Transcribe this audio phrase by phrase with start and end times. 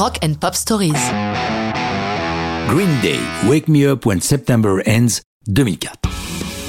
[0.00, 0.94] Rock and Pop Stories.
[2.68, 5.92] Green Day, Wake Me Up When September Ends, 2004.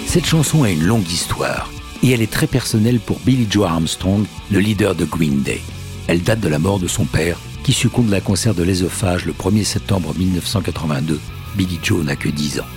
[0.06, 1.70] Cette chanson a une longue histoire
[2.04, 5.62] et elle est très personnelle pour Billy Joe Armstrong, le leader de Green Day.
[6.10, 9.32] Elle date de la mort de son père, qui succombe d'un cancer de l'ésophage le
[9.32, 11.18] 1er septembre 1982.
[11.56, 12.68] Billy Joe n'a que 10 ans.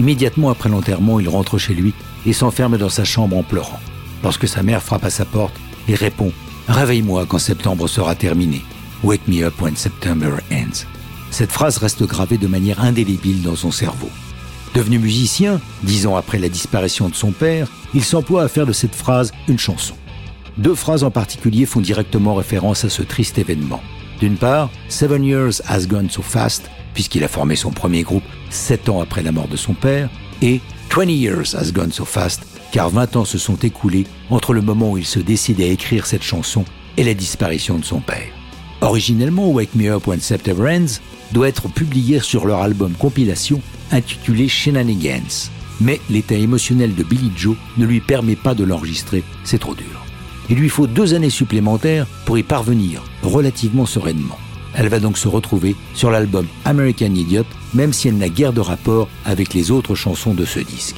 [0.00, 1.94] Immédiatement après l'enterrement, il rentre chez lui
[2.26, 3.78] et s'enferme dans sa chambre en pleurant.
[4.24, 5.54] Lorsque sa mère frappe à sa porte,
[5.86, 6.32] il répond
[6.66, 8.64] Réveille-moi quand septembre sera terminé.
[9.04, 10.86] Wake me up when September ends.
[11.30, 14.08] Cette phrase reste gravée de manière indélébile dans son cerveau.
[14.74, 18.72] Devenu musicien, dix ans après la disparition de son père, il s'emploie à faire de
[18.72, 19.94] cette phrase une chanson.
[20.56, 23.82] Deux phrases en particulier font directement référence à ce triste événement.
[24.20, 28.88] D'une part, Seven Years Has Gone So Fast, puisqu'il a formé son premier groupe sept
[28.88, 30.08] ans après la mort de son père,
[30.40, 34.62] et 20 Years Has Gone So Fast, car 20 ans se sont écoulés entre le
[34.62, 36.64] moment où il se décide à écrire cette chanson
[36.96, 38.32] et la disparition de son père.
[38.84, 41.00] Originellement, Wake Me Up When September Ends
[41.32, 45.50] doit être publié sur leur album compilation intitulé Shenanigans.
[45.80, 50.04] Mais l'état émotionnel de Billy Joe ne lui permet pas de l'enregistrer, c'est trop dur.
[50.50, 54.36] Il lui faut deux années supplémentaires pour y parvenir relativement sereinement.
[54.74, 58.60] Elle va donc se retrouver sur l'album American Idiot, même si elle n'a guère de
[58.60, 60.96] rapport avec les autres chansons de ce disque.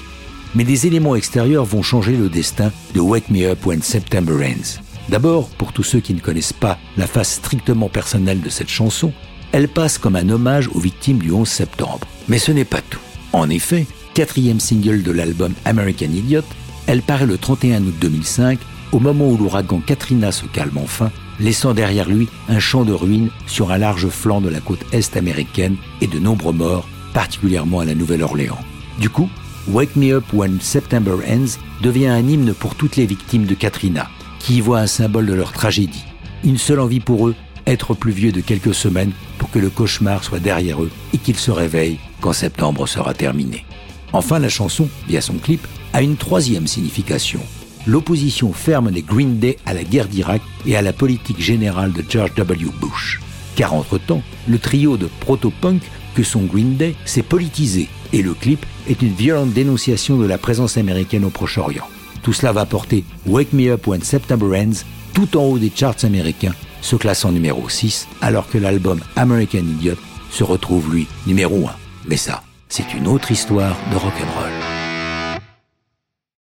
[0.57, 4.81] Mais des éléments extérieurs vont changer le destin de Wake Me Up When September Ends.
[5.09, 9.13] D'abord, pour tous ceux qui ne connaissent pas la face strictement personnelle de cette chanson,
[9.53, 12.07] elle passe comme un hommage aux victimes du 11 septembre.
[12.29, 13.01] Mais ce n'est pas tout.
[13.33, 16.43] En effet, quatrième single de l'album American Idiot,
[16.87, 18.59] elle paraît le 31 août 2005,
[18.93, 23.31] au moment où l'ouragan Katrina se calme enfin, laissant derrière lui un champ de ruines
[23.47, 27.85] sur un large flanc de la côte est américaine et de nombreux morts, particulièrement à
[27.85, 28.59] la Nouvelle-Orléans.
[28.99, 29.29] Du coup,
[29.69, 34.09] Wake Me Up When September Ends devient un hymne pour toutes les victimes de Katrina,
[34.47, 36.05] qui y voient un symbole de leur tragédie.
[36.45, 37.35] Une seule envie pour eux,
[37.67, 41.37] être plus vieux de quelques semaines pour que le cauchemar soit derrière eux et qu'ils
[41.37, 43.65] se réveillent quand septembre sera terminé.
[44.13, 47.41] Enfin, la chanson, via son clip, a une troisième signification.
[47.89, 52.05] L'opposition ferme des Green Day à la guerre d'Irak et à la politique générale de
[52.09, 52.67] George W.
[52.81, 53.21] Bush.
[53.57, 55.83] Car entre-temps, le trio de proto-punk
[56.15, 60.39] que sont Green Day s'est politisé et le clip est une violente dénonciation de la
[60.39, 61.89] présence américaine au Proche-Orient.
[62.27, 64.83] Tout cela va porter Wake Me Up When September Ends
[65.15, 69.59] tout en haut des charts américains se classe en numéro 6, alors que l'album American
[69.59, 69.95] Idiot
[70.33, 71.71] se retrouve lui numéro 1.
[72.09, 74.76] Mais ça, c'est une autre histoire de rock'n'roll.